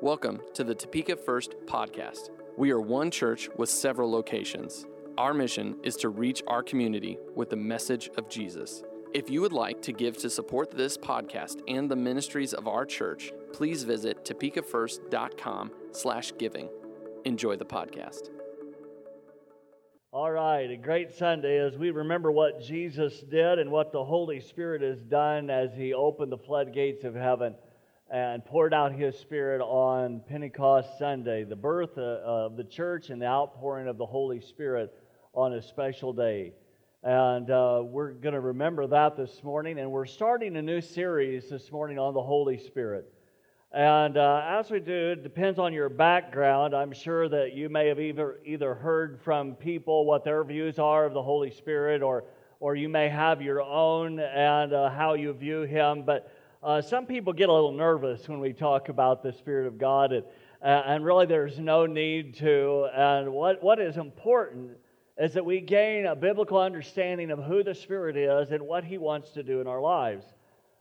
[0.00, 2.30] Welcome to the Topeka First podcast.
[2.56, 4.86] We are one church with several locations.
[5.18, 8.84] Our mission is to reach our community with the message of Jesus.
[9.12, 12.86] If you would like to give to support this podcast and the ministries of our
[12.86, 16.68] church, please visit topekafirst.com slash giving.
[17.24, 18.30] Enjoy the podcast.
[20.12, 24.38] All right, a great Sunday as we remember what Jesus did and what the Holy
[24.38, 27.56] Spirit has done as he opened the floodgates of heaven
[28.10, 33.20] and poured out his Spirit on Pentecost Sunday, the birth uh, of the church and
[33.20, 34.94] the outpouring of the Holy Spirit
[35.34, 36.52] on a special day.
[37.02, 41.50] And uh, we're going to remember that this morning, and we're starting a new series
[41.50, 43.12] this morning on the Holy Spirit.
[43.72, 46.74] And uh, as we do, it depends on your background.
[46.74, 51.04] I'm sure that you may have either, either heard from people what their views are
[51.04, 52.24] of the Holy Spirit, or,
[52.58, 56.04] or you may have your own and uh, how you view Him.
[56.04, 59.78] But uh, some people get a little nervous when we talk about the Spirit of
[59.78, 60.24] God, and,
[60.60, 62.88] uh, and really there's no need to.
[62.92, 64.72] And what, what is important
[65.16, 68.98] is that we gain a biblical understanding of who the Spirit is and what He
[68.98, 70.24] wants to do in our lives.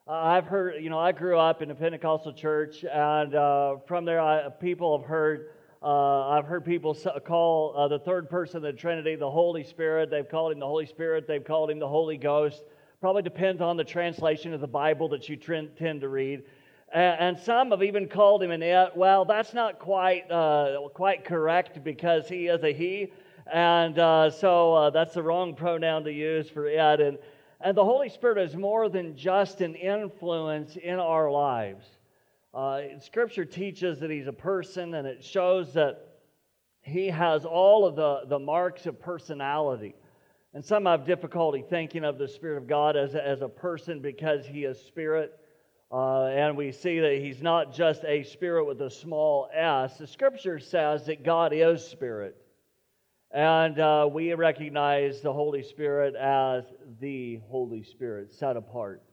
[0.07, 4.05] Uh, I've heard, you know, I grew up in a Pentecostal church, and uh, from
[4.05, 5.51] there, I, people have heard.
[5.83, 10.09] Uh, I've heard people call uh, the third person of the Trinity the Holy Spirit.
[10.09, 11.27] They've called him the Holy Spirit.
[11.27, 12.63] They've called him the Holy Ghost.
[12.99, 16.41] Probably depends on the translation of the Bible that you tend to read.
[16.91, 18.95] And some have even called him an it.
[18.95, 23.13] Well, that's not quite, uh, quite correct because he is a he.
[23.53, 26.99] And uh, so uh, that's the wrong pronoun to use for it.
[26.99, 27.19] And,
[27.61, 31.85] and the Holy Spirit is more than just an influence in our lives.
[32.51, 36.07] Uh, scripture teaches that he's a person, and it shows that
[36.81, 39.93] he has all of the, the marks of personality.
[40.53, 43.99] And some have difficulty thinking of the Spirit of God as a, as a person
[43.99, 45.37] because he is spirit.
[45.91, 49.97] Uh, and we see that he's not just a spirit with a small s.
[49.97, 52.35] The scripture says that God is spirit.
[53.31, 56.63] And uh, we recognize the Holy Spirit as
[56.99, 59.03] the Holy Spirit, set apart.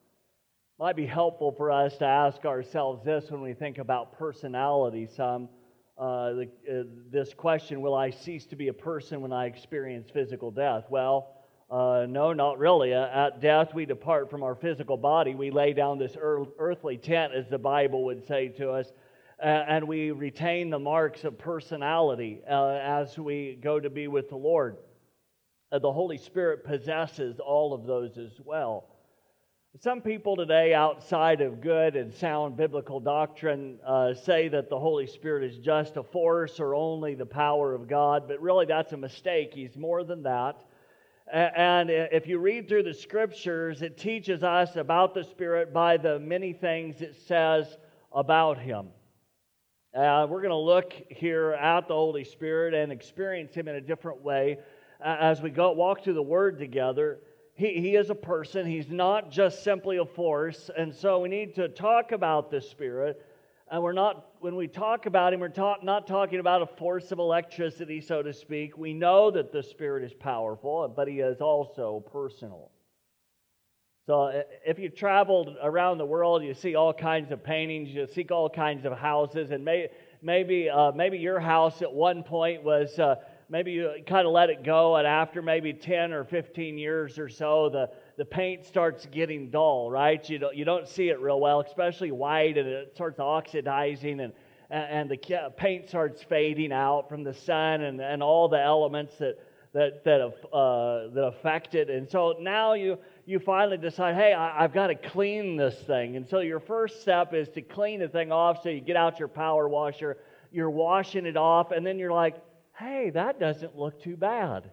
[0.78, 5.48] Might be helpful for us to ask ourselves this when we think about personality some.
[5.96, 10.50] Uh, uh, this question Will I cease to be a person when I experience physical
[10.50, 10.84] death?
[10.90, 11.34] Well,
[11.70, 12.92] uh, no, not really.
[12.92, 15.34] At death, we depart from our physical body.
[15.34, 18.92] We lay down this earthly tent, as the Bible would say to us,
[19.40, 24.36] and we retain the marks of personality uh, as we go to be with the
[24.36, 24.76] Lord.
[25.72, 28.93] Uh, the Holy Spirit possesses all of those as well.
[29.80, 35.04] Some people today, outside of good and sound biblical doctrine, uh, say that the Holy
[35.04, 38.96] Spirit is just a force or only the power of God, but really that's a
[38.96, 39.50] mistake.
[39.52, 40.62] He's more than that.
[41.26, 46.20] And if you read through the scriptures, it teaches us about the Spirit by the
[46.20, 47.76] many things it says
[48.12, 48.90] about Him.
[49.92, 53.80] Uh, we're going to look here at the Holy Spirit and experience Him in a
[53.80, 54.58] different way
[55.04, 57.18] as we go walk through the Word together
[57.54, 58.66] he, he is a person.
[58.66, 60.70] He's not just simply a force.
[60.76, 63.24] And so we need to talk about the Spirit.
[63.70, 67.18] And we're not, when we talk about him, we're not talking about a force of
[67.18, 68.76] electricity, so to speak.
[68.76, 72.70] We know that the Spirit is powerful, but he is also personal.
[74.06, 78.26] So if you traveled around the world, you see all kinds of paintings, you see
[78.30, 79.88] all kinds of houses, and may,
[80.20, 82.98] maybe, uh, maybe your house at one point was.
[82.98, 83.14] Uh,
[83.54, 87.28] maybe you kind of let it go, and after maybe 10 or 15 years or
[87.28, 90.28] so, the, the paint starts getting dull, right?
[90.28, 94.32] You don't, you don't see it real well, especially white, and it starts oxidizing, and,
[94.70, 99.38] and the paint starts fading out from the sun and, and all the elements that,
[99.72, 100.20] that, that,
[100.52, 101.90] uh, that affect it.
[101.90, 106.16] And so now you, you finally decide, hey, I, have got to clean this thing.
[106.16, 108.64] And so your first step is to clean the thing off.
[108.64, 110.16] So you get out your power washer,
[110.50, 112.34] you're washing it off, and then you're like,
[112.78, 114.70] hey, that doesn't look too bad.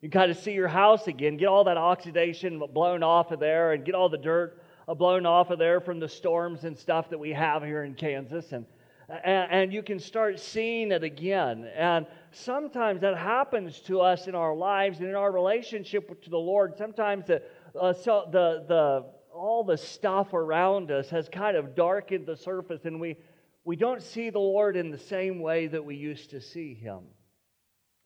[0.00, 3.72] You got to see your house again, get all that oxidation blown off of there,
[3.72, 7.10] and get all the dirt uh, blown off of there from the storms and stuff
[7.10, 8.52] that we have here in Kansas.
[8.52, 8.66] And,
[9.08, 11.70] and, and you can start seeing it again.
[11.76, 16.38] And sometimes that happens to us in our lives and in our relationship to the
[16.38, 16.76] Lord.
[16.76, 17.42] Sometimes the,
[17.80, 22.84] uh, so the, the, all the stuff around us has kind of darkened the surface,
[22.84, 23.16] and we,
[23.64, 27.02] we don't see the Lord in the same way that we used to see Him.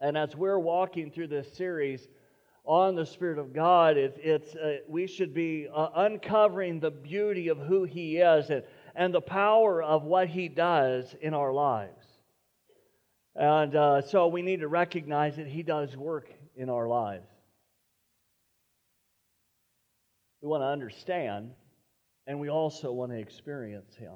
[0.00, 2.06] And as we're walking through this series
[2.64, 7.48] on the Spirit of God, it, it's, uh, we should be uh, uncovering the beauty
[7.48, 8.62] of who He is and,
[8.94, 12.04] and the power of what He does in our lives.
[13.34, 17.28] And uh, so we need to recognize that He does work in our lives.
[20.42, 21.52] We want to understand,
[22.26, 24.12] and we also want to experience Him.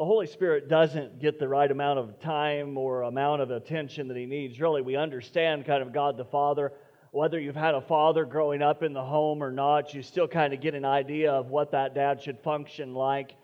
[0.00, 4.16] The Holy Spirit doesn't get the right amount of time or amount of attention that
[4.16, 4.58] He needs.
[4.58, 6.72] Really, we understand kind of God the Father.
[7.10, 10.54] Whether you've had a father growing up in the home or not, you still kind
[10.54, 13.34] of get an idea of what that dad should function like.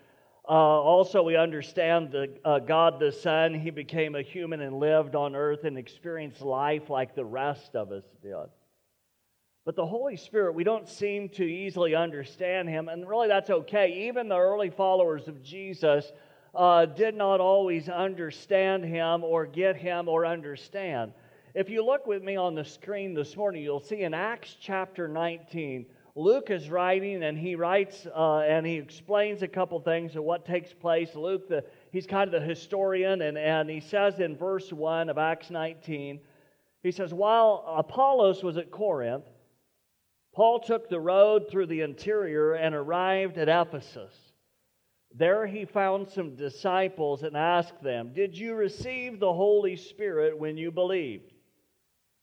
[0.49, 3.53] Uh, also, we understand the uh, God the Son.
[3.53, 7.91] He became a human and lived on earth and experienced life like the rest of
[7.91, 8.47] us did.
[9.63, 14.07] But the Holy Spirit, we don't seem to easily understand him, and really that's okay.
[14.07, 16.11] Even the early followers of Jesus
[16.57, 21.13] uh, did not always understand him or get him or understand.
[21.53, 25.07] If you look with me on the screen this morning, you'll see in Acts chapter
[25.07, 30.23] 19, Luke is writing and he writes uh, and he explains a couple things of
[30.23, 31.13] what takes place.
[31.13, 35.19] Luke, the, he's kind of the historian, and, and he says in verse 1 of
[35.19, 36.19] Acts 19,
[36.81, 39.25] he says, While Apollos was at Corinth,
[40.33, 44.26] Paul took the road through the interior and arrived at Ephesus.
[45.15, 50.57] There he found some disciples and asked them, Did you receive the Holy Spirit when
[50.57, 51.33] you believed?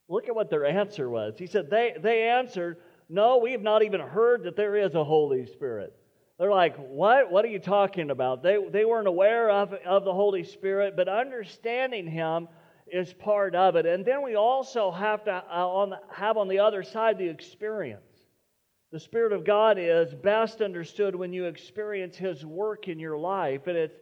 [0.08, 1.34] Look at what their answer was.
[1.38, 2.78] He said, They, they answered,
[3.08, 5.96] No, we have not even heard that there is a Holy Spirit.
[6.38, 7.30] They're like, What?
[7.30, 8.42] What are you talking about?
[8.42, 12.48] They, they weren't aware of, of the Holy Spirit, but understanding Him
[12.86, 13.86] is part of it.
[13.86, 18.13] And then we also have to uh, on, have on the other side the experience.
[18.94, 23.66] The Spirit of God is best understood when you experience His work in your life.
[23.66, 23.98] And it's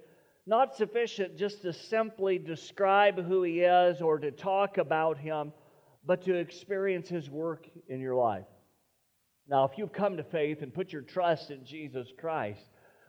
[0.47, 5.55] not sufficient just to simply describe who He is or to talk about Him,
[6.05, 8.45] but to experience His work in your life.
[9.49, 12.61] Now, if you've come to faith and put your trust in Jesus Christ,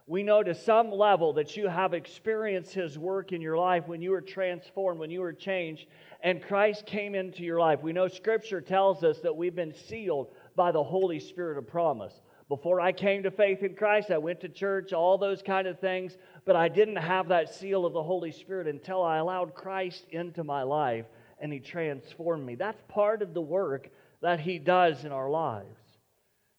[0.07, 4.01] we know to some level that you have experienced His work in your life when
[4.01, 5.87] you were transformed, when you were changed,
[6.21, 7.81] and Christ came into your life.
[7.81, 12.13] We know Scripture tells us that we've been sealed by the Holy Spirit of promise.
[12.49, 15.79] Before I came to faith in Christ, I went to church, all those kind of
[15.79, 20.05] things, but I didn't have that seal of the Holy Spirit until I allowed Christ
[20.11, 21.05] into my life
[21.39, 22.55] and He transformed me.
[22.55, 23.89] That's part of the work
[24.21, 25.77] that He does in our lives.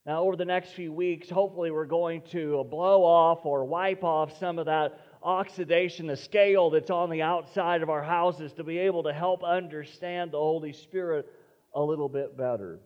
[0.06, 4.38] Now, over the next few weeks, hopefully, we're going to blow off or wipe off
[4.38, 8.78] some of that oxidation, the scale that's on the outside of our houses to be
[8.78, 11.26] able to help understand the Holy Spirit
[11.74, 12.80] a little bit better.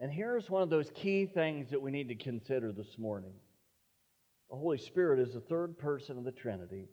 [0.00, 3.34] And here's one of those key things that we need to consider this morning
[4.50, 6.88] the Holy Spirit is the third person of the Trinity,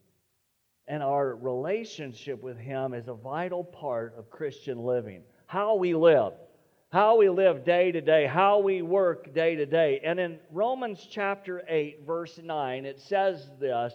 [0.88, 5.24] and our relationship with Him is a vital part of Christian living.
[5.46, 6.34] How we live,
[6.92, 10.02] how we live day to day, how we work day to day.
[10.04, 13.94] And in Romans chapter 8, verse 9, it says this.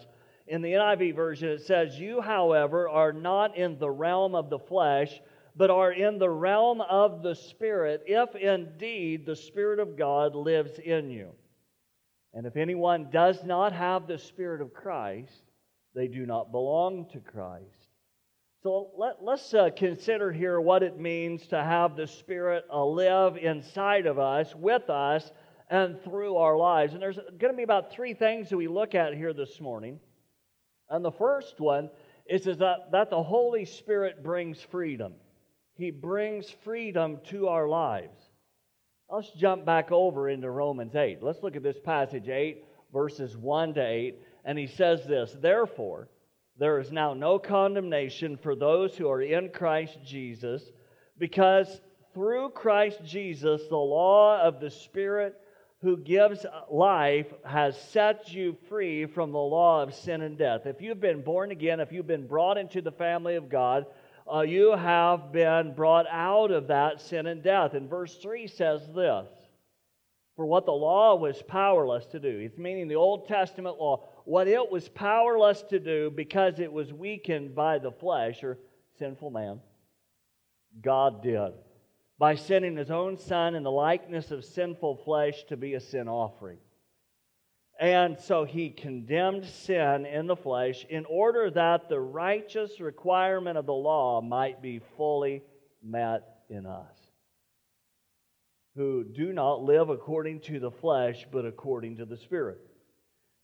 [0.48, 4.60] In the NIV version, it says, You, however, are not in the realm of the
[4.60, 5.20] flesh
[5.56, 10.78] but are in the realm of the Spirit, if indeed the Spirit of God lives
[10.78, 11.30] in you.
[12.34, 15.42] And if anyone does not have the Spirit of Christ,
[15.94, 17.88] they do not belong to Christ.
[18.62, 24.06] So let, us uh, consider here what it means to have the Spirit live inside
[24.06, 25.30] of us, with us,
[25.70, 26.92] and through our lives.
[26.92, 30.00] And there's going to be about three things that we look at here this morning.
[30.90, 31.90] And the first one
[32.26, 35.14] is, is that, that the Holy Spirit brings freedom.
[35.76, 38.18] He brings freedom to our lives.
[39.10, 41.22] Let's jump back over into Romans 8.
[41.22, 44.18] Let's look at this passage 8, verses 1 to 8.
[44.44, 46.08] And he says this Therefore,
[46.58, 50.62] there is now no condemnation for those who are in Christ Jesus,
[51.18, 51.80] because
[52.14, 55.38] through Christ Jesus, the law of the Spirit
[55.82, 60.62] who gives life has set you free from the law of sin and death.
[60.64, 63.84] If you've been born again, if you've been brought into the family of God,
[64.32, 67.74] uh, you have been brought out of that sin and death.
[67.74, 69.28] And verse 3 says this
[70.36, 74.48] For what the law was powerless to do, it's meaning the Old Testament law, what
[74.48, 78.58] it was powerless to do because it was weakened by the flesh or
[78.98, 79.60] sinful man,
[80.82, 81.52] God did
[82.18, 86.08] by sending his own Son in the likeness of sinful flesh to be a sin
[86.08, 86.58] offering.
[87.78, 93.66] And so he condemned sin in the flesh in order that the righteous requirement of
[93.66, 95.42] the law might be fully
[95.82, 96.96] met in us,
[98.76, 102.58] who do not live according to the flesh, but according to the Spirit.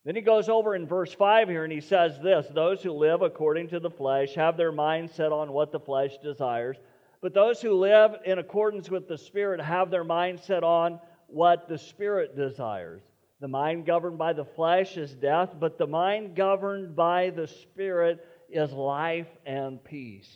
[0.05, 3.21] Then he goes over in verse 5 here and he says this Those who live
[3.21, 6.79] according to the flesh have their mind set on what the flesh desires,
[7.21, 11.69] but those who live in accordance with the Spirit have their mind set on what
[11.69, 13.03] the Spirit desires.
[13.43, 18.25] The mind governed by the flesh is death, but the mind governed by the Spirit
[18.49, 20.31] is life and peace.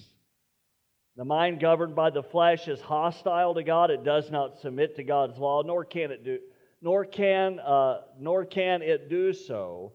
[1.17, 3.93] The mind governed by the flesh is hostile to God.
[3.93, 6.41] It does not submit to God's law, nor can it do,
[6.83, 9.93] nor can, uh, nor can it do so.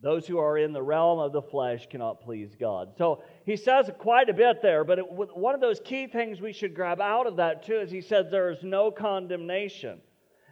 [0.00, 2.92] Those who are in the realm of the flesh cannot please God.
[2.96, 6.52] So he says quite a bit there, but it, one of those key things we
[6.52, 10.00] should grab out of that too is he said there is no condemnation.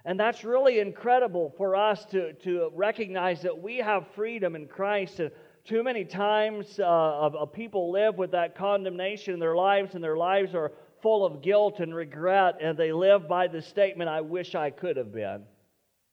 [0.09, 5.21] And that's really incredible for us to, to recognize that we have freedom in Christ.
[5.21, 5.31] And
[5.67, 10.03] too many times uh, of, of people live with that condemnation in their lives, and
[10.03, 10.73] their lives are
[11.03, 14.97] full of guilt and regret, and they live by the statement, I wish I could
[14.97, 15.43] have been,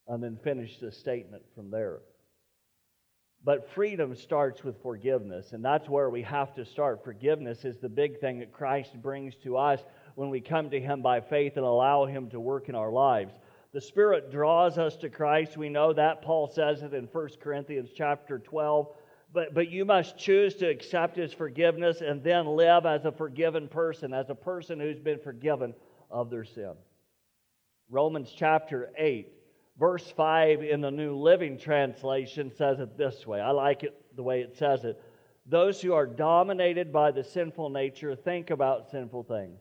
[0.09, 1.99] and then finish the statement from there.
[3.45, 7.05] But freedom starts with forgiveness, and that's where we have to start.
[7.05, 9.79] Forgiveness is the big thing that Christ brings to us
[10.15, 13.33] when we come to Him by faith and allow Him to work in our lives.
[13.75, 15.57] The Spirit draws us to Christ.
[15.57, 16.21] We know that.
[16.21, 18.87] Paul says it in 1 Corinthians chapter 12.
[19.33, 23.67] But, but you must choose to accept His forgiveness and then live as a forgiven
[23.67, 25.73] person, as a person who's been forgiven
[26.09, 26.71] of their sin.
[27.89, 29.27] Romans chapter 8,
[29.77, 33.41] verse 5 in the New Living Translation says it this way.
[33.41, 35.03] I like it the way it says it.
[35.47, 39.59] Those who are dominated by the sinful nature think about sinful things.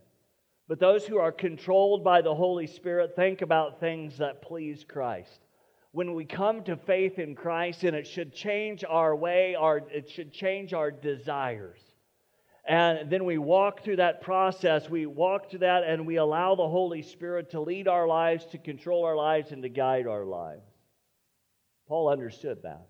[0.69, 5.41] But those who are controlled by the Holy Spirit think about things that please Christ
[5.95, 10.11] when we come to faith in Christ, and it should change our way, our, it
[10.11, 11.79] should change our desires.
[12.67, 14.91] And then we walk through that process.
[14.91, 18.59] We walk through that and we allow the Holy Spirit to lead our lives, to
[18.59, 20.67] control our lives, and to guide our lives.
[21.87, 22.89] Paul understood that.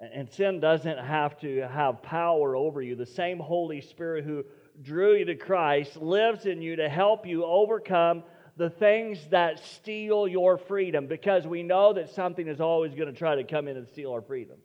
[0.00, 2.96] And sin doesn't have to have power over you.
[2.96, 4.42] The same Holy Spirit who
[4.80, 8.24] drew you to Christ lives in you to help you overcome
[8.56, 13.18] the things that steal your freedom because we know that something is always going to
[13.18, 14.56] try to come in and steal our freedom.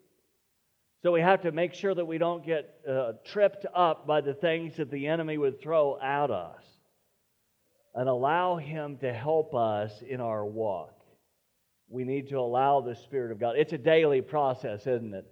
[1.03, 4.33] So we have to make sure that we don't get uh, tripped up by the
[4.33, 6.63] things that the enemy would throw at us
[7.93, 10.93] and allow him to help us in our walk.
[11.89, 13.55] We need to allow the Spirit of God.
[13.57, 15.25] It's a daily process, isn't it?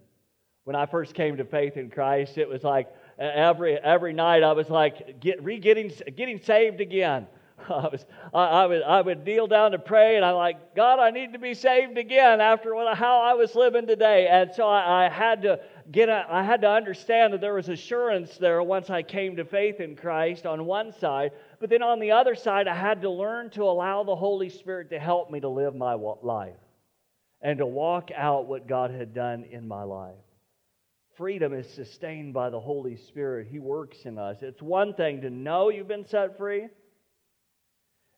[0.63, 4.51] When I first came to faith in Christ, it was like every every night I
[4.53, 7.27] was like get, re-getting getting saved again.
[7.69, 10.99] I, was, I, I, would, I would kneel down to pray, and I'm like, God,
[10.99, 14.27] I need to be saved again after what, how I was living today.
[14.27, 15.59] And so I, I had to
[15.91, 19.45] get, a, I had to understand that there was assurance there once I came to
[19.45, 23.09] faith in Christ on one side, but then on the other side, I had to
[23.09, 26.57] learn to allow the Holy Spirit to help me to live my life
[27.41, 30.15] and to walk out what God had done in my life.
[31.17, 33.47] Freedom is sustained by the Holy Spirit.
[33.49, 34.37] He works in us.
[34.41, 36.67] It's one thing to know you've been set free.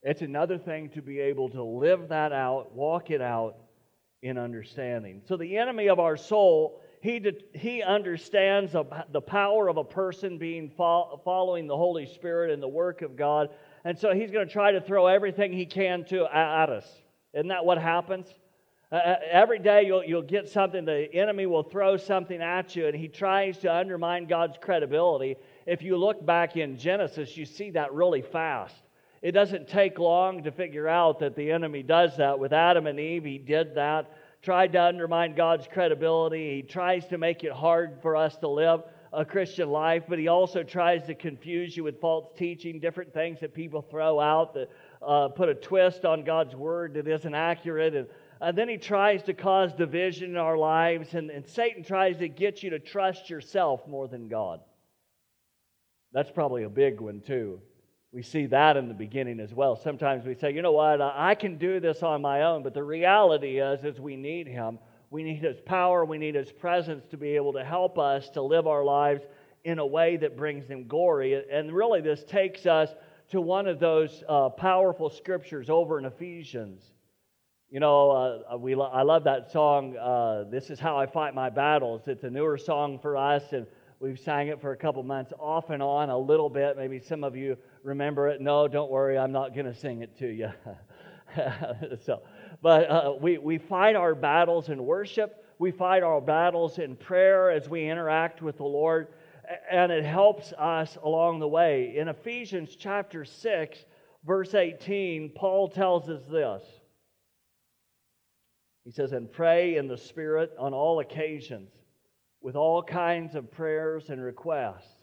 [0.01, 3.57] It's another thing to be able to live that out, walk it out
[4.23, 5.21] in understanding.
[5.25, 7.23] So the enemy of our soul, he,
[7.53, 13.03] he understands the power of a person being following the Holy Spirit and the work
[13.03, 13.49] of God.
[13.85, 16.87] And so he's going to try to throw everything he can to at us.
[17.33, 18.27] Isn't that what happens?
[18.89, 22.87] Uh, uh, every day you'll, you'll get something, the enemy will throw something at you,
[22.87, 25.35] and he tries to undermine God's credibility.
[25.65, 28.75] If you look back in Genesis, you see that really fast.
[29.21, 32.39] It doesn't take long to figure out that the enemy does that.
[32.39, 36.55] With Adam and Eve, he did that, tried to undermine God's credibility.
[36.55, 40.29] He tries to make it hard for us to live a Christian life, but he
[40.29, 44.69] also tries to confuse you with false teaching, different things that people throw out that
[45.01, 47.95] uh, put a twist on God's word that isn't accurate.
[47.95, 48.07] And,
[48.41, 52.27] and then he tries to cause division in our lives, and, and Satan tries to
[52.27, 54.59] get you to trust yourself more than God.
[56.13, 57.61] That's probably a big one, too.
[58.11, 59.75] We see that in the beginning as well.
[59.75, 62.83] Sometimes we say, you know what, I can do this on my own, but the
[62.83, 64.79] reality is, is we need Him.
[65.09, 68.41] We need His power, we need His presence to be able to help us to
[68.41, 69.23] live our lives
[69.63, 71.41] in a way that brings Him glory.
[71.51, 72.89] And really, this takes us
[73.29, 76.81] to one of those uh, powerful scriptures over in Ephesians.
[77.69, 81.49] You know, uh, we, I love that song, uh, This is How I Fight My
[81.49, 82.03] Battles.
[82.07, 83.67] It's a newer song for us, and
[83.99, 86.77] we've sang it for a couple months off and on a little bit.
[86.77, 88.39] Maybe some of you remember it.
[88.39, 90.49] No, don't worry, I'm not going to sing it to you.
[92.05, 92.21] so,
[92.61, 95.43] but uh, we, we fight our battles in worship.
[95.59, 99.09] We fight our battles in prayer as we interact with the Lord,
[99.69, 101.97] and it helps us along the way.
[101.97, 103.77] In Ephesians chapter 6,
[104.25, 106.63] verse 18, Paul tells us this.
[108.87, 111.71] He says, And pray in the Spirit on all occasions,
[112.39, 114.95] with all kinds of prayers and requests.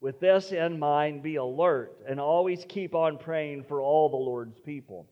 [0.00, 4.58] With this in mind, be alert and always keep on praying for all the Lord's
[4.60, 5.10] people.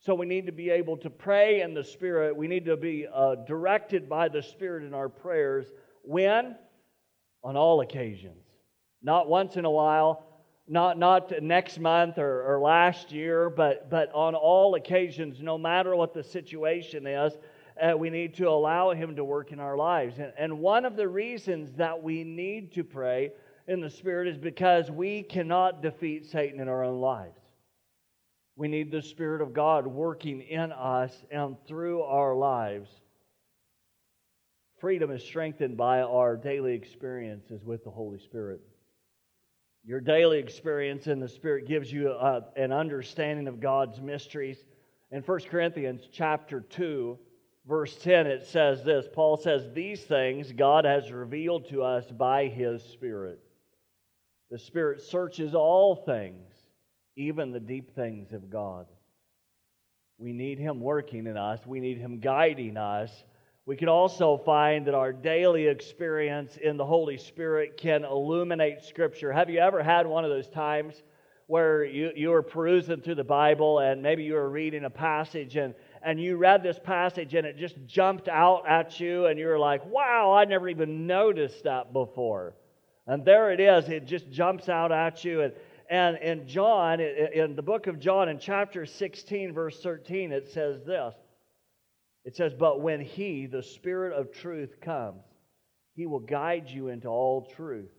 [0.00, 2.36] So we need to be able to pray in the Spirit.
[2.36, 5.72] We need to be uh, directed by the Spirit in our prayers.
[6.02, 6.56] When?
[7.42, 8.44] On all occasions.
[9.02, 10.26] Not once in a while,
[10.66, 15.94] not, not next month or, or last year, but, but on all occasions, no matter
[15.94, 17.34] what the situation is.
[17.80, 20.18] Uh, we need to allow Him to work in our lives.
[20.18, 23.32] And, and one of the reasons that we need to pray
[23.66, 27.40] in the Spirit is because we cannot defeat Satan in our own lives.
[28.56, 32.88] We need the Spirit of God working in us and through our lives.
[34.78, 38.60] Freedom is strengthened by our daily experiences with the Holy Spirit.
[39.86, 44.64] Your daily experience in the Spirit gives you a, uh, an understanding of God's mysteries.
[45.10, 47.18] In 1 Corinthians chapter 2,
[47.66, 52.46] verse 10, it says this Paul says, These things God has revealed to us by
[52.46, 53.40] his Spirit.
[54.50, 56.52] The Spirit searches all things,
[57.16, 58.86] even the deep things of God.
[60.16, 63.24] We need Him working in us, we need Him guiding us.
[63.66, 69.32] We can also find that our daily experience in the Holy Spirit can illuminate Scripture.
[69.32, 71.02] Have you ever had one of those times
[71.46, 75.56] where you, you were perusing through the Bible and maybe you were reading a passage
[75.56, 79.46] and, and you read this passage and it just jumped out at you and you
[79.46, 82.54] were like, wow, I never even noticed that before?
[83.06, 85.40] And there it is, it just jumps out at you.
[85.40, 85.54] And,
[85.88, 90.82] and in John, in the book of John, in chapter 16, verse 13, it says
[90.84, 91.14] this
[92.24, 95.22] It says, But when He, the Spirit of truth, comes,
[95.94, 97.90] He will guide you into all truth.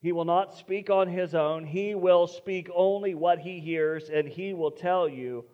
[0.00, 4.28] He will not speak on His own, He will speak only what He hears, and
[4.28, 5.44] He will tell you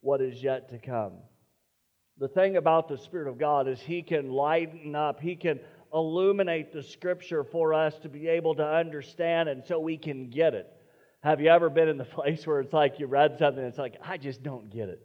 [0.00, 1.14] what is yet to come.
[2.18, 5.58] The thing about the Spirit of God is He can lighten up, He can
[5.92, 10.52] illuminate the scripture for us to be able to understand and so we can get
[10.52, 10.68] it.
[11.22, 13.78] Have you ever been in the place where it's like you read something and it's
[13.78, 15.00] like, I just don't get it?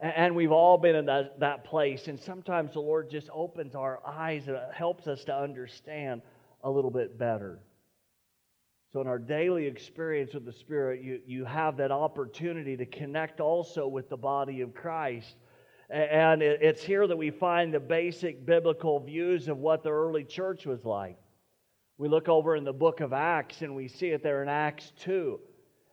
[0.00, 2.08] And we've all been in that, that place.
[2.08, 6.22] And sometimes the Lord just opens our eyes and helps us to understand
[6.62, 7.60] a little bit better.
[8.92, 13.40] So, in our daily experience with the Spirit, you, you have that opportunity to connect
[13.40, 15.36] also with the body of Christ
[15.90, 20.66] and it's here that we find the basic biblical views of what the early church
[20.66, 21.18] was like.
[21.98, 24.92] We look over in the book of Acts and we see it there in Acts
[25.00, 25.38] 2.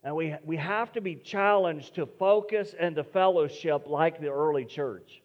[0.03, 4.65] And we, we have to be challenged to focus and to fellowship like the early
[4.65, 5.21] church.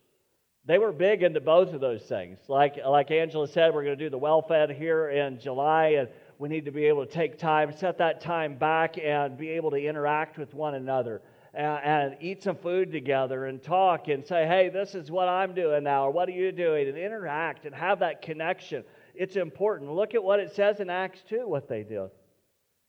[0.66, 2.38] They were big into both of those things.
[2.48, 6.08] Like, like Angela said, we're going to do the well fed here in July, and
[6.38, 9.70] we need to be able to take time, set that time back, and be able
[9.70, 11.22] to interact with one another
[11.54, 15.54] and, and eat some food together and talk and say, hey, this is what I'm
[15.54, 18.84] doing now, or what are you doing, and interact and have that connection.
[19.14, 19.92] It's important.
[19.92, 22.10] Look at what it says in Acts 2, what they did.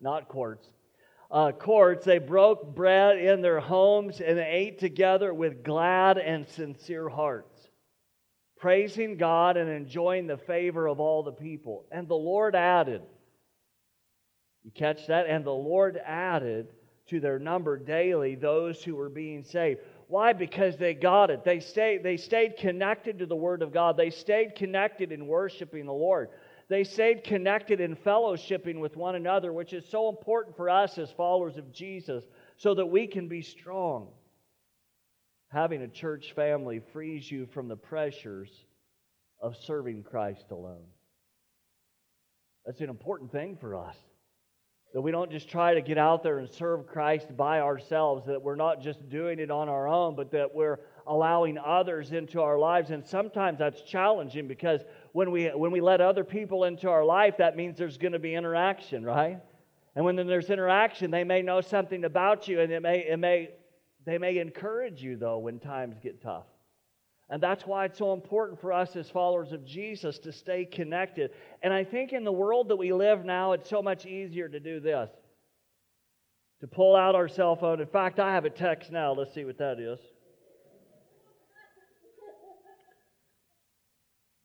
[0.00, 0.66] not courts,
[1.30, 2.04] uh, courts.
[2.04, 7.68] They broke bread in their homes and ate together with glad and sincere hearts,
[8.58, 11.86] praising God and enjoying the favor of all the people.
[11.90, 13.02] And the Lord added
[14.68, 15.26] you catch that?
[15.26, 16.68] And the Lord added
[17.06, 19.80] to their number daily those who were being saved.
[20.08, 20.34] Why?
[20.34, 21.42] Because they got it.
[21.42, 23.96] They stayed, they stayed connected to the Word of God.
[23.96, 26.28] They stayed connected in worshiping the Lord.
[26.68, 31.10] They stayed connected in fellowshipping with one another, which is so important for us as
[31.10, 32.24] followers of Jesus,
[32.58, 34.08] so that we can be strong.
[35.50, 38.50] Having a church family frees you from the pressures
[39.40, 40.84] of serving Christ alone.
[42.66, 43.96] That's an important thing for us.
[44.92, 48.42] That we don't just try to get out there and serve Christ by ourselves, that
[48.42, 52.58] we're not just doing it on our own, but that we're allowing others into our
[52.58, 52.90] lives.
[52.90, 57.36] And sometimes that's challenging because when we, when we let other people into our life,
[57.38, 59.40] that means there's going to be interaction, right?
[59.94, 63.50] And when there's interaction, they may know something about you, and it may, it may,
[64.04, 66.46] they may encourage you, though, when times get tough.
[67.30, 71.32] And that's why it's so important for us as followers of Jesus to stay connected.
[71.62, 74.60] And I think in the world that we live now, it's so much easier to
[74.60, 75.10] do this
[76.60, 77.80] to pull out our cell phone.
[77.80, 79.12] In fact, I have a text now.
[79.12, 79.98] Let's see what that is.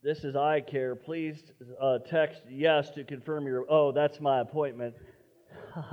[0.04, 0.96] This is I care.
[0.98, 1.42] Please
[1.82, 3.64] uh, text yes to confirm your.
[3.70, 4.96] Oh, that's my appointment.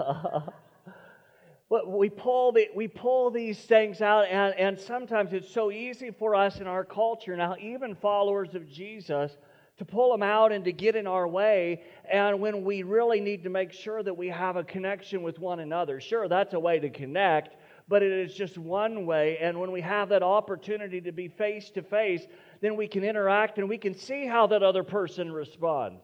[1.70, 6.10] but we pull, the, we pull these things out, and, and sometimes it's so easy
[6.10, 9.36] for us in our culture now, even followers of Jesus,
[9.78, 11.84] to pull them out and to get in our way.
[12.10, 15.60] And when we really need to make sure that we have a connection with one
[15.60, 17.54] another, sure, that's a way to connect,
[17.86, 19.38] but it is just one way.
[19.38, 22.26] And when we have that opportunity to be face to face,
[22.60, 26.02] then we can interact and we can see how that other person responds.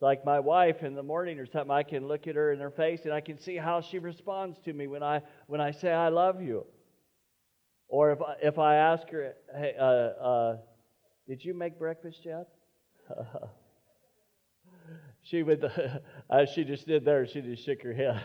[0.00, 2.70] Like my wife in the morning or something, I can look at her in her
[2.70, 5.90] face and I can see how she responds to me when I when I say
[5.90, 6.66] I love you.
[7.88, 10.56] Or if I, if I ask her, hey, uh, uh,
[11.26, 12.46] did you make breakfast yet?
[15.22, 15.64] she would,
[16.30, 18.20] as she just did there, she just shook her head.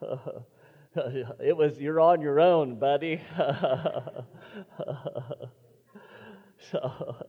[1.40, 3.20] it was, you're on your own, buddy.
[6.70, 7.26] so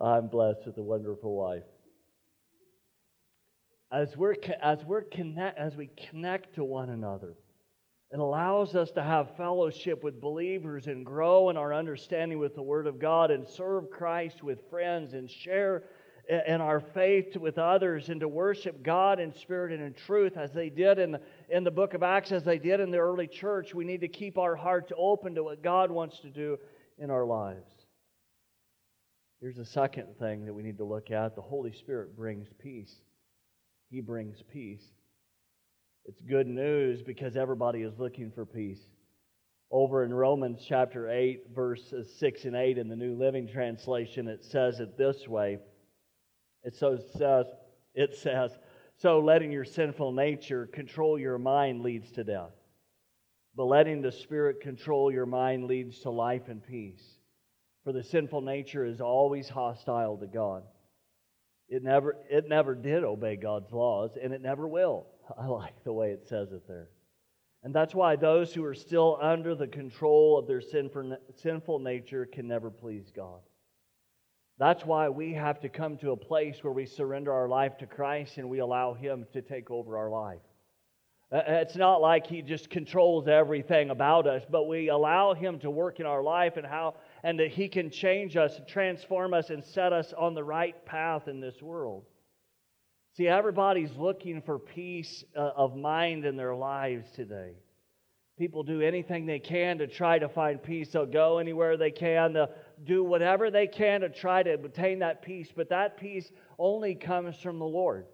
[0.00, 1.64] I'm blessed with a wonderful wife.
[3.90, 7.36] As, we're, as, we're connect, as we connect to one another,
[8.12, 12.62] it allows us to have fellowship with believers and grow in our understanding with the
[12.62, 15.84] Word of God and serve Christ with friends and share
[16.28, 20.36] eh, in our faith with others and to worship God in spirit and in truth
[20.36, 22.98] as they did in the, in the book of Acts, as they did in the
[22.98, 23.74] early church.
[23.74, 26.58] We need to keep our hearts open to what God wants to do
[26.98, 27.72] in our lives.
[29.40, 32.94] Here's the second thing that we need to look at the Holy Spirit brings peace.
[33.90, 34.84] He brings peace.
[36.06, 38.80] It's good news because everybody is looking for peace.
[39.70, 44.44] Over in Romans chapter 8, verses 6 and 8 in the New Living Translation, it
[44.44, 45.58] says it this way.
[46.62, 47.46] It so says,
[47.94, 48.52] it says,
[48.98, 52.52] so letting your sinful nature control your mind leads to death.
[53.54, 57.02] But letting the Spirit control your mind leads to life and peace.
[57.84, 60.62] For the sinful nature is always hostile to God.
[61.68, 65.06] It never, it never did obey God's laws, and it never will.
[65.38, 66.90] I like the way it says it there.
[67.62, 72.46] And that's why those who are still under the control of their sinful nature can
[72.46, 73.40] never please God.
[74.58, 77.86] That's why we have to come to a place where we surrender our life to
[77.86, 80.40] Christ and we allow Him to take over our life.
[81.30, 85.70] Uh, it's not like He just controls everything about us, but we allow Him to
[85.70, 89.62] work in our life and how and that He can change us, transform us, and
[89.62, 92.04] set us on the right path in this world.
[93.16, 97.52] See, everybody's looking for peace uh, of mind in their lives today.
[98.38, 100.90] People do anything they can to try to find peace.
[100.92, 102.34] They'll go anywhere they can.
[102.34, 102.50] They'll
[102.84, 105.48] do whatever they can to try to obtain that peace.
[105.54, 108.06] But that peace only comes from the Lord.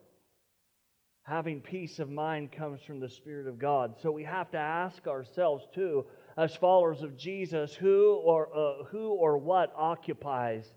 [1.24, 3.94] Having peace of mind comes from the Spirit of God.
[4.02, 6.04] So we have to ask ourselves, too,
[6.36, 10.72] as followers of Jesus, who or, uh, who or what occupies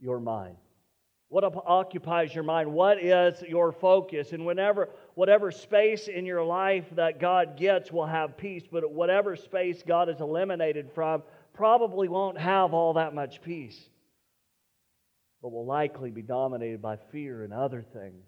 [0.00, 0.56] your mind?
[1.30, 2.72] What occupies your mind?
[2.72, 4.32] What is your focus?
[4.32, 9.36] And whenever, whatever space in your life that God gets will have peace, but whatever
[9.36, 11.22] space God is eliminated from
[11.58, 13.76] probably won't have all that much peace,
[15.42, 18.24] but will likely be dominated by fear and other things.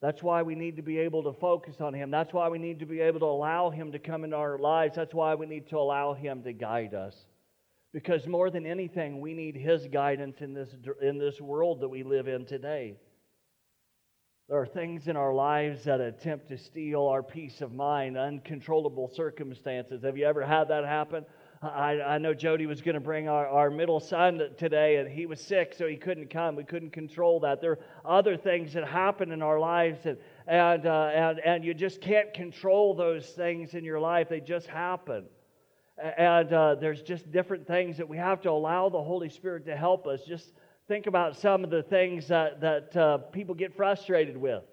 [0.00, 2.12] That's why we need to be able to focus on Him.
[2.12, 4.94] That's why we need to be able to allow Him to come into our lives.
[4.94, 7.16] That's why we need to allow Him to guide us.
[7.92, 10.68] Because more than anything, we need His guidance in this,
[11.02, 12.94] in this world that we live in today.
[14.48, 19.10] There are things in our lives that attempt to steal our peace of mind, uncontrollable
[19.12, 20.04] circumstances.
[20.04, 21.24] Have you ever had that happen?
[21.64, 25.26] I, I know Jody was going to bring our, our middle son today, and he
[25.26, 26.56] was sick, so he couldn't come.
[26.56, 27.60] We couldn't control that.
[27.60, 31.74] There are other things that happen in our lives, and, and, uh, and, and you
[31.74, 35.24] just can't control those things in your life, they just happen.
[35.96, 39.76] And uh, there's just different things that we have to allow the Holy Spirit to
[39.76, 40.22] help us.
[40.26, 40.52] Just
[40.88, 44.64] think about some of the things that, that uh, people get frustrated with.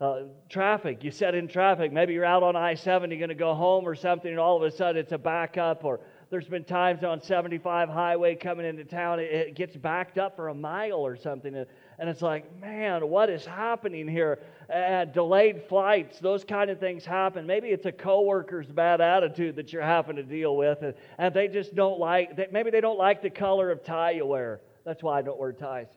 [0.00, 1.92] Uh, traffic, you set in traffic.
[1.92, 4.62] Maybe you're out on I 70 going to go home or something, and all of
[4.62, 5.82] a sudden it's a backup.
[5.82, 5.98] Or
[6.30, 10.48] there's been times on 75 highway coming into town, it, it gets backed up for
[10.48, 11.52] a mile or something.
[11.52, 11.66] And,
[11.98, 14.38] and it's like, man, what is happening here?
[14.72, 17.44] Uh, delayed flights, those kind of things happen.
[17.44, 21.48] Maybe it's a coworker's bad attitude that you're having to deal with, and, and they
[21.48, 24.60] just don't like, they, maybe they don't like the color of tie you wear.
[24.84, 25.88] That's why I don't wear ties,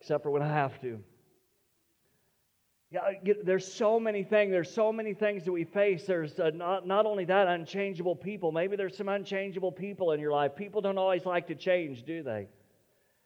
[0.00, 0.98] except for when I have to.
[2.94, 4.52] Yeah, there's so many things.
[4.52, 6.04] There's so many things that we face.
[6.04, 8.52] There's uh, not, not only that, unchangeable people.
[8.52, 10.54] Maybe there's some unchangeable people in your life.
[10.54, 12.46] People don't always like to change, do they?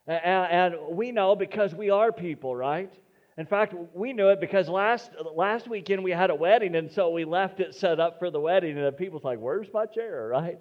[0.07, 2.91] And, and we know because we are people, right?
[3.37, 7.11] In fact, we knew it because last last weekend we had a wedding, and so
[7.11, 10.29] we left it set up for the wedding, and the people's like, "Where's my chair?"
[10.29, 10.59] Right?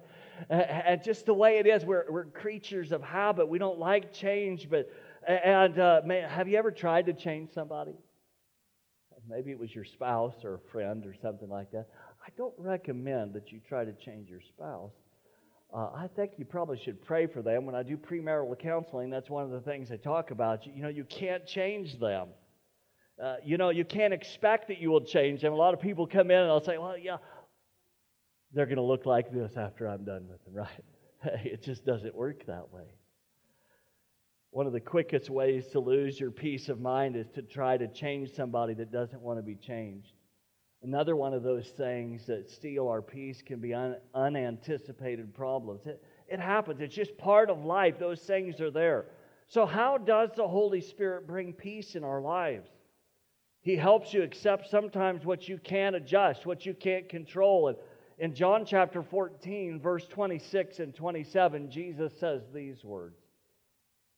[0.50, 3.48] And just the way it is, we're we're creatures of habit.
[3.48, 4.88] We don't like change, but
[5.26, 7.94] and uh, man, have you ever tried to change somebody?
[9.28, 11.88] Maybe it was your spouse or a friend or something like that.
[12.26, 14.92] I don't recommend that you try to change your spouse.
[15.74, 17.66] Uh, I think you probably should pray for them.
[17.66, 20.66] When I do premarital counseling, that's one of the things I talk about.
[20.66, 22.28] You, you know, you can't change them.
[23.22, 25.52] Uh, you know, you can't expect that you will change them.
[25.52, 27.18] A lot of people come in and they'll say, well, yeah,
[28.54, 30.54] they're going to look like this after I'm done with them,
[31.24, 31.44] right?
[31.44, 32.84] it just doesn't work that way.
[34.50, 37.86] One of the quickest ways to lose your peace of mind is to try to
[37.88, 40.12] change somebody that doesn't want to be changed.
[40.82, 45.86] Another one of those things that steal our peace can be un- unanticipated problems.
[45.86, 47.98] It, it happens, it's just part of life.
[47.98, 49.06] Those things are there.
[49.48, 52.70] So, how does the Holy Spirit bring peace in our lives?
[53.60, 57.68] He helps you accept sometimes what you can't adjust, what you can't control.
[57.68, 57.76] And
[58.18, 63.17] in John chapter 14, verse 26 and 27, Jesus says these words.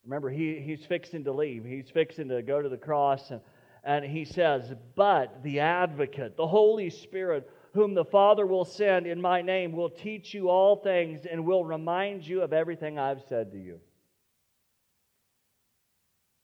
[0.04, 1.64] Remember, he, he's fixing to leave.
[1.64, 3.30] He's fixing to go to the cross.
[3.30, 3.40] And,
[3.84, 9.20] and he says, But the advocate, the Holy Spirit, whom the Father will send in
[9.20, 13.52] my name, will teach you all things and will remind you of everything I've said
[13.52, 13.80] to you.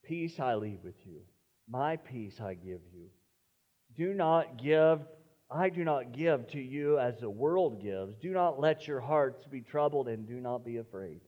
[0.03, 1.19] Peace I leave with you,
[1.67, 3.09] my peace I give you.
[3.95, 5.01] Do not give
[5.49, 8.17] I do not give to you as the world gives.
[8.17, 11.21] Do not let your hearts be troubled and do not be afraid.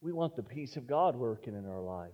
[0.00, 2.12] We want the peace of God working in our life.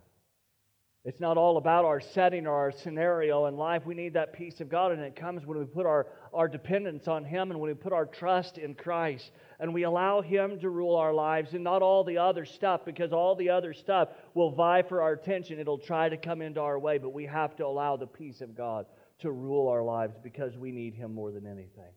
[1.07, 3.85] It's not all about our setting or our scenario in life.
[3.85, 7.07] We need that peace of God, and it comes when we put our, our dependence
[7.07, 10.69] on Him and when we put our trust in Christ and we allow Him to
[10.69, 14.51] rule our lives and not all the other stuff, because all the other stuff will
[14.51, 15.59] vie for our attention.
[15.59, 18.53] It'll try to come into our way, but we have to allow the peace of
[18.53, 18.85] God
[19.19, 21.93] to rule our lives because we need Him more than anything.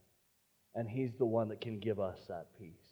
[0.77, 2.90] And He's the one that can give us that peace.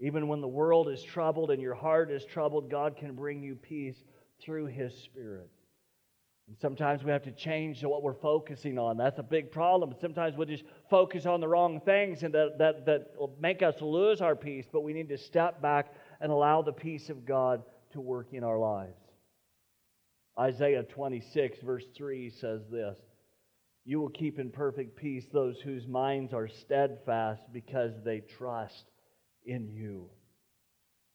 [0.00, 3.54] Even when the world is troubled and your heart is troubled, God can bring you
[3.54, 3.96] peace
[4.40, 5.48] through His Spirit.
[6.48, 8.98] And sometimes we have to change to what we're focusing on.
[8.98, 9.94] That's a big problem.
[10.00, 13.80] Sometimes we just focus on the wrong things and that, that, that will make us
[13.80, 17.62] lose our peace, but we need to step back and allow the peace of God
[17.92, 18.98] to work in our lives.
[20.38, 22.98] Isaiah 26, verse 3 says this
[23.86, 28.90] you will keep in perfect peace those whose minds are steadfast because they trust
[29.44, 30.08] in you.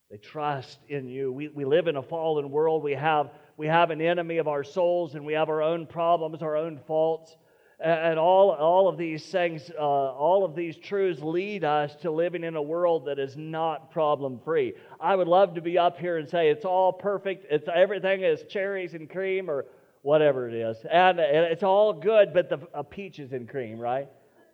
[0.10, 1.32] They trust in you.
[1.32, 2.82] We, we live in a fallen world.
[2.82, 6.42] We have, we have an enemy of our souls, and we have our own problems,
[6.42, 7.36] our own faults.
[7.80, 12.44] And all, all of these things, uh, all of these truths lead us to living
[12.44, 14.74] in a world that is not problem free.
[15.00, 18.44] I would love to be up here and say it's all perfect, it's, everything is
[18.50, 19.66] cherries and cream or
[20.02, 20.78] whatever it is.
[20.92, 24.10] And it's all good, but the uh, peaches and cream, right?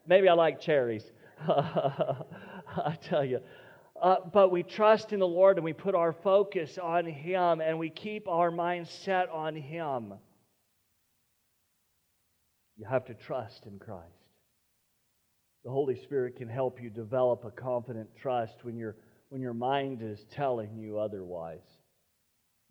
[0.05, 1.03] Maybe I like cherries.
[1.47, 3.39] I tell you.
[4.01, 7.79] Uh, but we trust in the Lord and we put our focus on Him and
[7.79, 10.13] we keep our mind set on Him.
[12.77, 14.03] You have to trust in Christ.
[15.63, 18.93] The Holy Spirit can help you develop a confident trust when, you
[19.29, 21.63] when your mind is telling you otherwise,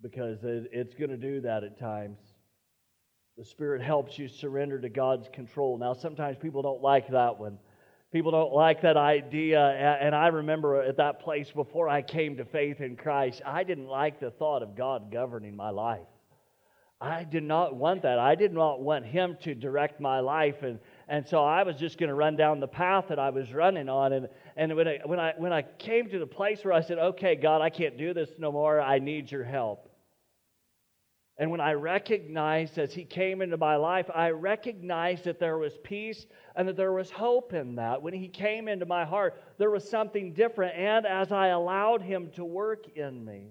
[0.02, 2.18] because it, it's going to do that at times.
[3.36, 5.76] The Spirit helps you surrender to God's control.
[5.76, 7.58] Now, sometimes people don't like that one.
[8.14, 9.58] People don't like that idea.
[10.00, 13.88] And I remember at that place before I came to faith in Christ, I didn't
[13.88, 16.06] like the thought of God governing my life.
[17.00, 18.20] I did not want that.
[18.20, 20.62] I did not want Him to direct my life.
[20.62, 23.52] And, and so I was just going to run down the path that I was
[23.52, 24.12] running on.
[24.12, 26.98] And, and when, I, when, I, when I came to the place where I said,
[26.98, 29.90] okay, God, I can't do this no more, I need your help.
[31.36, 35.76] And when I recognized as He came into my life, I recognized that there was
[35.82, 38.02] peace and that there was hope in that.
[38.02, 40.76] When He came into my heart, there was something different.
[40.76, 43.48] And as I allowed Him to work in me,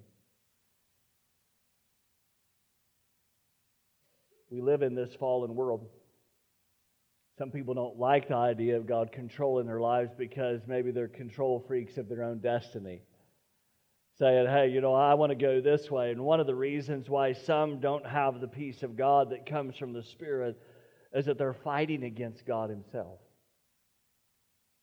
[4.49, 5.85] we live in this fallen world.
[7.37, 11.65] Some people don't like the idea of God controlling their lives because maybe they're control
[11.67, 13.01] freaks of their own destiny
[14.19, 16.11] saying, hey, you know, I want to go this way.
[16.11, 19.75] And one of the reasons why some don't have the peace of God that comes
[19.77, 20.59] from the Spirit
[21.13, 23.19] is that they're fighting against God Himself.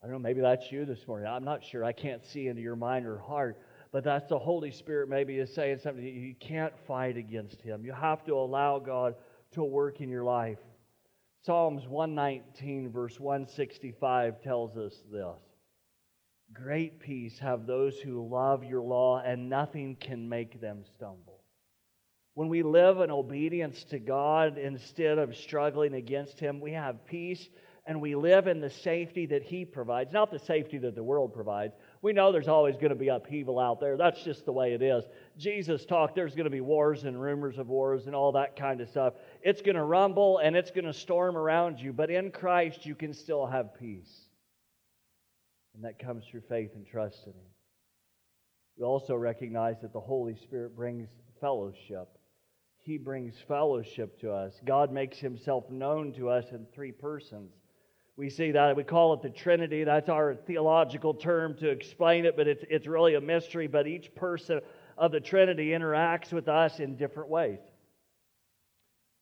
[0.03, 1.29] I don't know, maybe that's you this morning.
[1.29, 1.85] I'm not sure.
[1.85, 3.61] I can't see into your mind or heart.
[3.93, 6.05] But that's the Holy Spirit maybe is saying something.
[6.05, 7.85] You can't fight against Him.
[7.85, 9.15] You have to allow God
[9.53, 10.59] to work in your life.
[11.43, 15.50] Psalms 119, verse 165 tells us this.
[16.53, 21.41] Great peace have those who love your law, and nothing can make them stumble.
[22.35, 27.49] When we live in obedience to God instead of struggling against Him, we have peace
[27.87, 31.33] and we live in the safety that He provides, not the safety that the world
[31.33, 31.75] provides.
[32.03, 33.97] We know there's always going to be upheaval out there.
[33.97, 35.05] That's just the way it is.
[35.37, 38.81] Jesus talked there's going to be wars and rumors of wars and all that kind
[38.81, 39.15] of stuff.
[39.43, 42.95] It's going to rumble and it's going to storm around you, but in Christ you
[42.95, 44.29] can still have peace.
[45.81, 47.49] And that comes through faith and trust in Him.
[48.77, 51.09] We also recognize that the Holy Spirit brings
[51.41, 52.19] fellowship.
[52.77, 54.61] He brings fellowship to us.
[54.67, 57.55] God makes Himself known to us in three persons.
[58.19, 58.77] We see that.
[58.77, 59.85] We call it the Trinity.
[59.85, 63.67] That's our theological term to explain it, but it's, it's really a mystery.
[63.67, 64.61] But each person
[64.99, 67.61] of the Trinity interacts with us in different ways.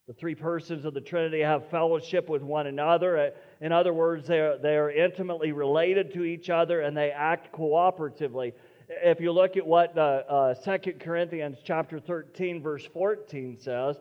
[0.08, 3.34] The three persons of the Trinity have fellowship with one another.
[3.60, 7.52] In other words, they are, they are intimately related to each other and they act
[7.52, 8.54] cooperatively.
[8.88, 13.96] If you look at what uh, uh, 2 Corinthians chapter 13, verse 14 says,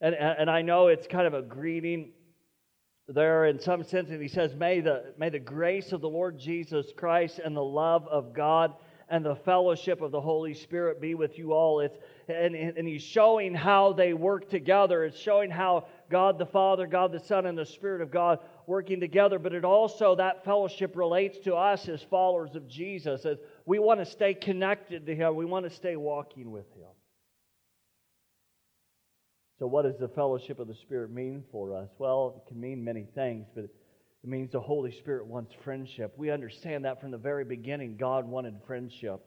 [0.00, 2.12] and, and I know it's kind of a greeting
[3.06, 6.38] there in some sense, and he says, may the, may the grace of the Lord
[6.38, 8.72] Jesus Christ and the love of God
[9.14, 11.78] and the fellowship of the Holy Spirit be with you all.
[11.78, 11.96] It's,
[12.26, 15.04] and, and he's showing how they work together.
[15.04, 18.98] It's showing how God the Father, God the Son, and the Spirit of God working
[18.98, 19.38] together.
[19.38, 23.24] But it also, that fellowship relates to us as followers of Jesus.
[23.24, 26.90] As we want to stay connected to Him, we want to stay walking with Him.
[29.60, 31.88] So, what does the fellowship of the Spirit mean for us?
[31.98, 33.66] Well, it can mean many things, but
[34.24, 36.14] it means the Holy Spirit wants friendship.
[36.16, 39.20] We understand that from the very beginning, God wanted friendship.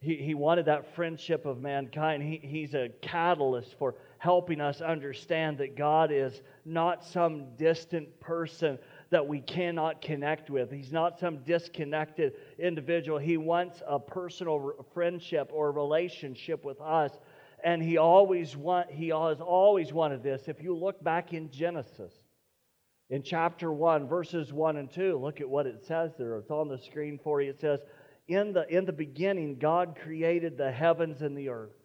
[0.00, 2.24] He, he wanted that friendship of mankind.
[2.24, 8.80] He, he's a catalyst for helping us understand that God is not some distant person
[9.10, 10.72] that we cannot connect with.
[10.72, 13.18] He's not some disconnected individual.
[13.18, 17.12] He wants a personal friendship or relationship with us
[17.62, 20.42] and he always want he has always wanted this.
[20.46, 22.12] If you look back in Genesis,
[23.08, 26.36] in chapter 1, verses 1 and 2, look at what it says there.
[26.38, 27.50] It's on the screen for you.
[27.50, 27.80] It says,
[28.26, 31.76] In the, in the beginning, God created the heavens and the earth.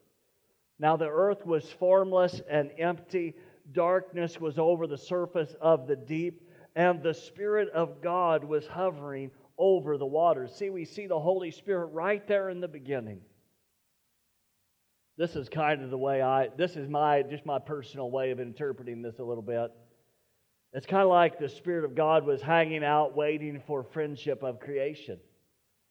[0.80, 3.36] Now the earth was formless and empty,
[3.72, 6.42] darkness was over the surface of the deep,
[6.76, 9.30] and the Spirit of God was hovering
[9.60, 10.56] over the waters.
[10.56, 13.22] See, we see the Holy Spirit right there in the beginning.
[15.18, 18.40] This is kind of the way I, this is my, just my personal way of
[18.40, 19.72] interpreting this a little bit.
[20.74, 24.60] It's kind of like the Spirit of God was hanging out waiting for friendship of
[24.60, 25.20] creation.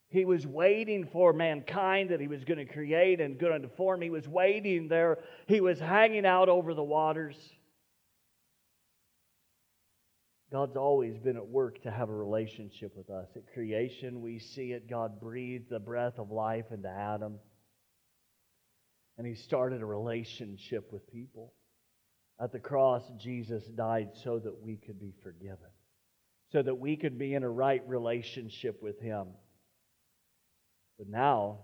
[0.09, 4.01] He was waiting for mankind that he was going to create and going to form.
[4.01, 5.19] He was waiting there.
[5.47, 7.37] He was hanging out over the waters.
[10.51, 13.29] God's always been at work to have a relationship with us.
[13.37, 14.91] At creation, we see it.
[14.91, 17.39] God breathed the breath of life into Adam
[19.21, 21.53] and he started a relationship with people.
[22.41, 25.59] At the cross, Jesus died so that we could be forgiven,
[26.53, 29.29] so that we could be in a right relationship with him.
[30.99, 31.59] But now,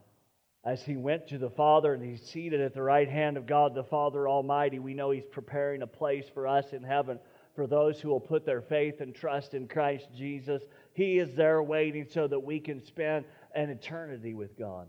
[0.65, 3.75] as he went to the Father and he's seated at the right hand of God
[3.75, 7.19] the Father Almighty, we know he's preparing a place for us in heaven
[7.55, 10.63] for those who will put their faith and trust in Christ Jesus.
[10.93, 14.89] He is there waiting so that we can spend an eternity with God.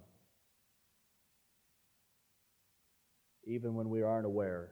[3.47, 4.69] even when we aren't aware.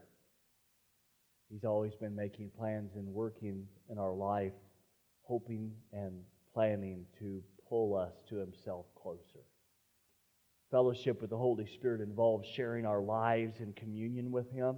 [1.50, 4.54] He's always been making plans and working in our life,
[5.24, 9.44] hoping and planning to pull us to Himself closer.
[10.72, 14.78] Fellowship with the Holy Spirit involves sharing our lives in communion with Him.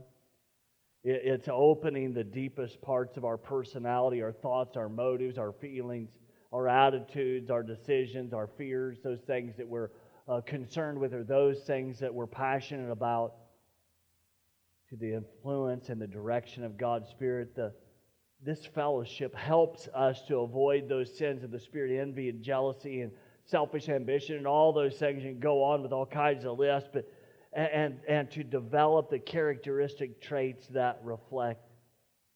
[1.04, 6.10] It's opening the deepest parts of our personality, our thoughts, our motives, our feelings,
[6.52, 9.92] our attitudes, our decisions, our fears, those things that we're
[10.28, 13.36] uh, concerned with, or those things that we're passionate about
[14.90, 17.56] to the influence and the direction of God's Spirit.
[17.56, 17.74] The,
[18.44, 23.12] this fellowship helps us to avoid those sins of the spirit, envy and jealousy and
[23.46, 25.24] selfish ambition and all those things.
[25.24, 27.06] You can go on with all kinds of lists, but
[27.54, 31.72] and and to develop the characteristic traits that reflect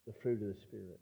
[0.07, 0.99] the fruit of the Spirit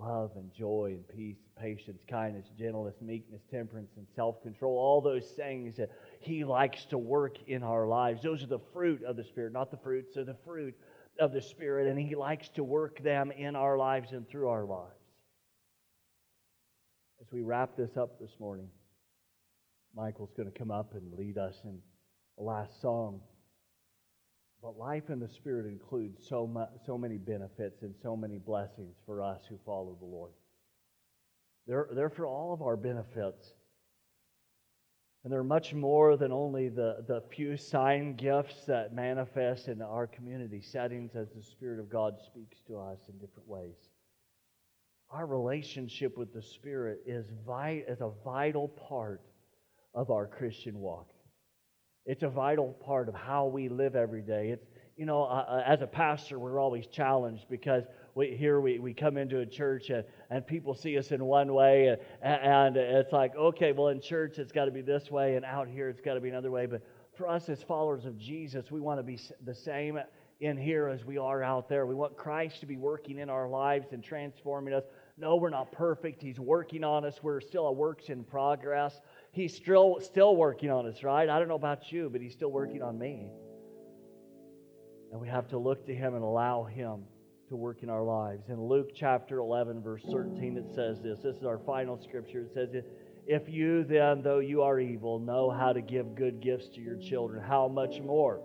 [0.00, 4.78] love and joy and peace, patience, kindness, gentleness, meekness, temperance, and self control.
[4.78, 5.90] All those things that
[6.20, 8.22] He likes to work in our lives.
[8.22, 10.74] Those are the fruit of the Spirit, not the fruits, they're the fruit
[11.18, 14.64] of the Spirit, and He likes to work them in our lives and through our
[14.64, 14.92] lives.
[17.22, 18.68] As we wrap this up this morning,
[19.96, 21.78] Michael's going to come up and lead us in
[22.36, 23.20] the last song.
[24.62, 29.22] But life in the Spirit includes so, so many benefits and so many blessings for
[29.22, 30.32] us who follow the Lord.
[31.66, 33.54] They're, they're for all of our benefits.
[35.22, 40.06] And they're much more than only the, the few sign gifts that manifest in our
[40.06, 43.76] community settings as the Spirit of God speaks to us in different ways.
[45.10, 49.20] Our relationship with the Spirit is, vi- is a vital part
[49.94, 51.10] of our Christian walk.
[52.06, 54.50] It's a vital part of how we live every day.
[54.50, 54.66] It's,
[54.96, 58.94] you know, uh, uh, as a pastor, we're always challenged because we, here we, we
[58.94, 63.12] come into a church and, and people see us in one way, and, and it's
[63.12, 66.00] like, okay, well, in church it's got to be this way, and out here it's
[66.00, 66.66] got to be another way.
[66.66, 66.82] But
[67.16, 69.98] for us as followers of Jesus, we want to be the same
[70.40, 71.84] in here as we are out there.
[71.84, 74.84] We want Christ to be working in our lives and transforming us,
[75.18, 76.22] No, we're not perfect.
[76.22, 77.22] He's working on us.
[77.22, 79.00] We're still a works in progress.
[79.32, 81.28] He's still, still working on us, right?
[81.28, 83.30] I don't know about you, but He's still working on me.
[85.12, 87.04] And we have to look to Him and allow Him
[87.50, 88.48] to work in our lives.
[88.48, 91.18] In Luke chapter 11, verse 13, it says this.
[91.18, 92.42] This is our final scripture.
[92.42, 92.68] It says,
[93.26, 96.96] If you then, though you are evil, know how to give good gifts to your
[96.96, 98.40] children, how much more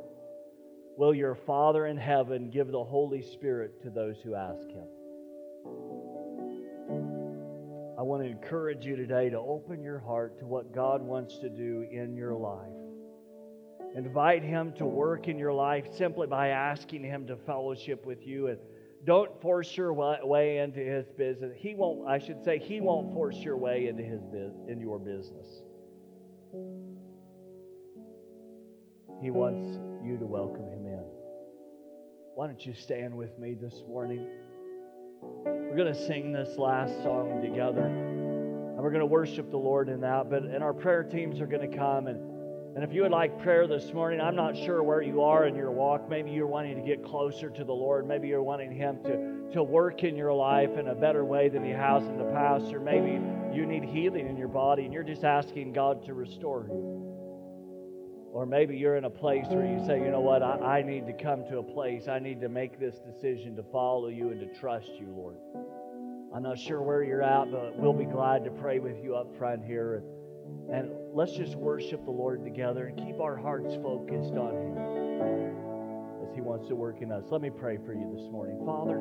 [0.97, 4.87] will your Father in heaven give the Holy Spirit to those who ask Him?
[7.99, 11.49] I want to encourage you today to open your heart to what God wants to
[11.49, 12.73] do in your life.
[13.95, 18.47] Invite Him to work in your life simply by asking Him to fellowship with you.
[18.47, 18.57] And
[19.05, 21.53] don't force your way into His business.
[21.55, 24.21] He won't, I should say, He won't force your way into, his,
[24.67, 25.61] into your business.
[29.21, 31.05] He wants you to welcome Him in.
[32.35, 34.27] Why don't you stand with me this morning?
[35.21, 37.85] We're going to sing this last song together.
[37.85, 40.29] And we're going to worship the Lord in that.
[40.29, 42.34] But and our prayer teams are going to come and
[42.75, 45.55] and if you would like prayer this morning, I'm not sure where you are in
[45.55, 46.09] your walk.
[46.09, 48.05] Maybe you're wanting to get closer to the Lord.
[48.05, 51.63] Maybe you're wanting Him to, to work in your life in a better way than
[51.63, 52.73] He has in the past.
[52.73, 53.21] Or maybe
[53.55, 57.05] you need healing in your body and you're just asking God to restore you.
[58.33, 61.07] Or maybe you're in a place where you say, you know what, I, I need
[61.07, 62.09] to come to a place.
[62.09, 65.37] I need to make this decision to follow you and to trust you, Lord.
[66.35, 69.33] I'm not sure where you're at, but we'll be glad to pray with you up
[69.37, 70.03] front here.
[70.71, 74.77] And let's just worship the Lord together and keep our hearts focused on Him
[76.27, 77.25] as He wants to work in us.
[77.29, 78.61] Let me pray for you this morning.
[78.65, 78.99] Father,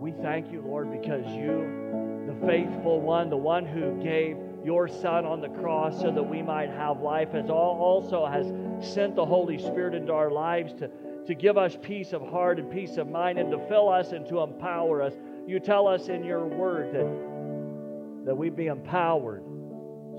[0.00, 5.24] we thank you, Lord, because you, the faithful one, the one who gave your Son
[5.24, 8.52] on the cross so that we might have life, has also has
[8.92, 10.90] sent the Holy Spirit into our lives to,
[11.26, 14.26] to give us peace of heart and peace of mind and to fill us and
[14.26, 15.14] to empower us.
[15.46, 19.44] You tell us in your word that, that we be empowered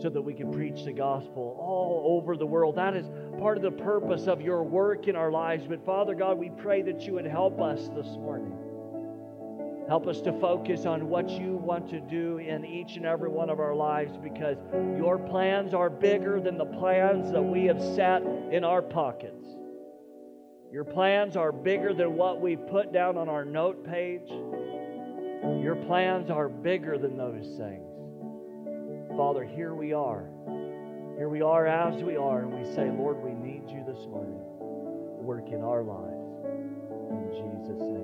[0.01, 2.75] so that we can preach the gospel all over the world.
[2.75, 5.65] That is part of the purpose of your work in our lives.
[5.67, 8.55] But Father God, we pray that you would help us this morning.
[9.87, 13.49] Help us to focus on what you want to do in each and every one
[13.49, 14.57] of our lives because
[14.97, 18.21] your plans are bigger than the plans that we have set
[18.51, 19.45] in our pockets.
[20.73, 24.29] Your plans are bigger than what we put down on our note page.
[24.29, 27.86] Your plans are bigger than those things.
[29.17, 30.29] Father, here we are.
[31.17, 34.39] Here we are as we are, and we say, Lord, we need you this morning.
[34.59, 36.45] Work in our lives.
[37.09, 37.97] In Jesus' name.